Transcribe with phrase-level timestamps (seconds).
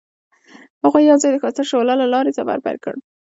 [0.83, 2.95] هغوی یوځای د ښایسته شعله له لارې سفر پیل کړ.